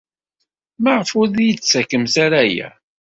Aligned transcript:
Maɣef 0.83 1.09
ur 1.19 1.27
iyi-d-tettakfem 1.37 2.05
ara 2.25 2.37
aya? 2.45 2.69